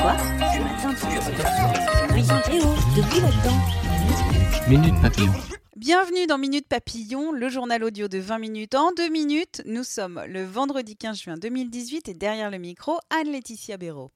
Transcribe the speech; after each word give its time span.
Quoi 0.00 0.16
Ce 0.16 0.60
matin, 0.60 0.94
tu 0.94 1.06
debout 2.96 3.20
là-dedans. 3.20 3.58
Minute 4.68 4.94
Papillon. 5.02 5.32
Bienvenue 5.76 6.26
dans 6.26 6.38
Minute 6.38 6.68
Papillon, 6.68 7.32
le 7.32 7.48
journal 7.48 7.82
audio 7.82 8.06
de 8.06 8.18
20 8.18 8.38
minutes 8.38 8.74
en 8.76 8.92
2 8.92 9.08
minutes. 9.08 9.62
Nous 9.66 9.82
sommes 9.82 10.22
le 10.28 10.44
vendredi 10.44 10.96
15 10.96 11.20
juin 11.20 11.36
2018 11.36 12.08
et 12.08 12.14
derrière 12.14 12.50
le 12.50 12.58
micro, 12.58 12.98
Anne-Laetitia 13.10 13.76
Béraud. 13.76 14.12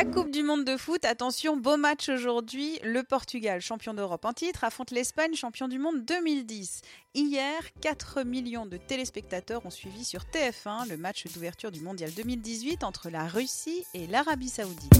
La 0.00 0.06
Coupe 0.06 0.30
du 0.30 0.42
Monde 0.42 0.64
de 0.64 0.78
foot, 0.78 1.04
attention, 1.04 1.58
beau 1.58 1.76
match 1.76 2.08
aujourd'hui. 2.08 2.78
Le 2.82 3.02
Portugal, 3.02 3.60
champion 3.60 3.92
d'Europe 3.92 4.24
en 4.24 4.32
titre, 4.32 4.64
affronte 4.64 4.92
l'Espagne, 4.92 5.34
champion 5.34 5.68
du 5.68 5.78
monde 5.78 6.06
2010. 6.06 6.80
Hier, 7.12 7.60
4 7.82 8.22
millions 8.22 8.64
de 8.64 8.78
téléspectateurs 8.78 9.66
ont 9.66 9.70
suivi 9.70 10.06
sur 10.06 10.22
TF1 10.22 10.88
le 10.88 10.96
match 10.96 11.26
d'ouverture 11.34 11.70
du 11.70 11.82
Mondial 11.82 12.10
2018 12.12 12.82
entre 12.82 13.10
la 13.10 13.28
Russie 13.28 13.84
et 13.92 14.06
l'Arabie 14.06 14.48
Saoudite. 14.48 14.90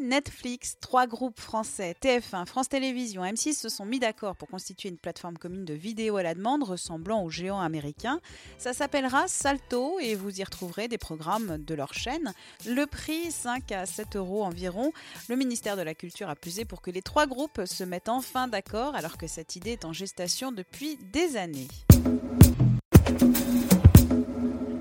Netflix, 0.00 0.76
trois 0.80 1.06
groupes 1.06 1.38
français, 1.38 1.94
TF1, 2.02 2.46
France 2.46 2.68
Télévisions, 2.68 3.22
M6 3.22 3.52
se 3.54 3.68
sont 3.68 3.84
mis 3.84 4.00
d'accord 4.00 4.34
pour 4.34 4.48
constituer 4.48 4.88
une 4.88 4.98
plateforme 4.98 5.38
commune 5.38 5.64
de 5.64 5.74
vidéo 5.74 6.16
à 6.16 6.24
la 6.24 6.34
demande 6.34 6.64
ressemblant 6.64 7.22
aux 7.22 7.30
géants 7.30 7.60
américains. 7.60 8.20
Ça 8.58 8.72
s'appellera 8.72 9.28
Salto 9.28 10.00
et 10.00 10.16
vous 10.16 10.40
y 10.40 10.44
retrouverez 10.44 10.88
des 10.88 10.98
programmes 10.98 11.58
de 11.58 11.74
leur 11.74 11.94
chaîne. 11.94 12.32
Le 12.66 12.86
prix 12.86 13.30
5 13.30 13.70
à 13.70 13.86
7 13.86 14.16
euros 14.16 14.42
environ. 14.42 14.92
Le 15.28 15.36
ministère 15.36 15.76
de 15.76 15.82
la 15.82 15.94
Culture 15.94 16.28
a 16.28 16.34
pusé 16.34 16.64
pour 16.64 16.82
que 16.82 16.90
les 16.90 17.02
trois 17.02 17.26
groupes 17.26 17.64
se 17.64 17.84
mettent 17.84 18.08
enfin 18.08 18.48
d'accord 18.48 18.96
alors 18.96 19.18
que 19.18 19.28
cette 19.28 19.54
idée 19.54 19.72
est 19.72 19.84
en 19.84 19.92
gestation 19.92 20.50
depuis 20.50 20.98
des 21.12 21.36
années. 21.36 21.68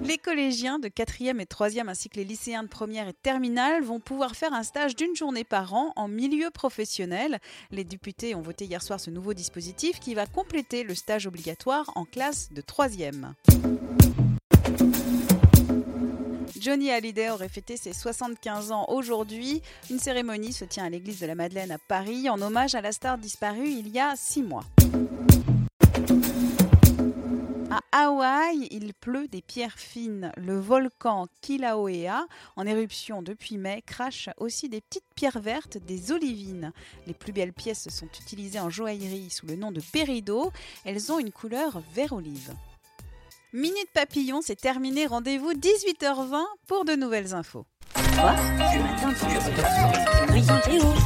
Les 0.07 0.17
collégiens 0.17 0.79
de 0.79 0.87
4e 0.87 1.41
et 1.41 1.43
3e 1.43 1.89
ainsi 1.89 2.07
que 2.07 2.15
les 2.15 2.23
lycéens 2.23 2.63
de 2.63 2.69
première 2.69 3.09
et 3.09 3.13
terminale 3.13 3.83
vont 3.83 3.99
pouvoir 3.99 4.37
faire 4.37 4.53
un 4.53 4.63
stage 4.63 4.95
d'une 4.95 5.13
journée 5.17 5.43
par 5.43 5.73
an 5.73 5.91
en 5.97 6.07
milieu 6.07 6.49
professionnel. 6.49 7.39
Les 7.71 7.83
députés 7.83 8.33
ont 8.33 8.41
voté 8.41 8.63
hier 8.63 8.81
soir 8.81 9.01
ce 9.01 9.09
nouveau 9.09 9.33
dispositif 9.33 9.99
qui 9.99 10.15
va 10.15 10.25
compléter 10.25 10.83
le 10.83 10.95
stage 10.95 11.27
obligatoire 11.27 11.91
en 11.95 12.05
classe 12.05 12.53
de 12.53 12.61
3e. 12.61 13.33
Johnny 16.57 16.89
Hallyday 16.89 17.29
aurait 17.29 17.49
fêté 17.49 17.75
ses 17.75 17.91
75 17.91 18.71
ans 18.71 18.85
aujourd'hui. 18.87 19.61
Une 19.89 19.99
cérémonie 19.99 20.53
se 20.53 20.63
tient 20.63 20.85
à 20.85 20.89
l'église 20.89 21.19
de 21.19 21.25
la 21.25 21.35
Madeleine 21.35 21.71
à 21.71 21.79
Paris 21.79 22.29
en 22.29 22.41
hommage 22.41 22.75
à 22.75 22.81
la 22.81 22.93
star 22.93 23.17
disparue 23.17 23.67
il 23.67 23.89
y 23.89 23.99
a 23.99 24.13
six 24.15 24.41
mois. 24.41 24.63
À 27.91 28.07
Hawaï, 28.07 28.67
il 28.69 28.93
pleut 28.93 29.27
des 29.27 29.41
pierres 29.41 29.79
fines. 29.79 30.31
Le 30.35 30.59
volcan 30.59 31.27
Kilauea, 31.41 32.27
en 32.55 32.67
éruption 32.67 33.21
depuis 33.21 33.57
mai, 33.57 33.81
crache 33.85 34.29
aussi 34.37 34.67
des 34.67 34.81
petites 34.81 35.07
pierres 35.15 35.39
vertes, 35.39 35.77
des 35.77 36.11
olivines. 36.11 36.73
Les 37.05 37.13
plus 37.13 37.31
belles 37.31 37.53
pièces 37.53 37.87
sont 37.89 38.09
utilisées 38.21 38.59
en 38.59 38.69
joaillerie 38.69 39.29
sous 39.29 39.47
le 39.47 39.55
nom 39.55 39.71
de 39.71 39.81
pérido. 39.81 40.51
Elles 40.83 41.11
ont 41.11 41.19
une 41.19 41.31
couleur 41.31 41.81
vert 41.93 42.13
olive. 42.13 42.53
Minute 43.53 43.89
Papillon, 43.93 44.41
c'est 44.41 44.59
terminé. 44.59 45.05
Rendez-vous 45.05 45.53
18h20 45.53 46.43
pour 46.67 46.83
de 46.83 46.93
nouvelles 46.93 47.33
infos. 47.33 47.65
Quoi? 47.93 48.35
Ce 48.35 48.77
matin, 48.79 49.13
tu 49.13 49.25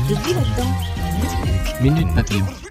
debout 0.09 0.33
là-dedans. 0.33 1.81
Minute 1.81 2.16
Papillon. 2.16 2.70